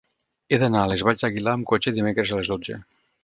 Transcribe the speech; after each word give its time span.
He 0.47 0.57
d'anar 0.63 0.79
a 0.85 0.89
les 0.91 1.03
Valls 1.09 1.21
d'Aguilar 1.27 1.55
amb 1.59 1.69
cotxe 1.73 1.95
dimecres 1.99 2.31
a 2.35 2.39
les 2.43 2.53
dotze. 2.55 2.81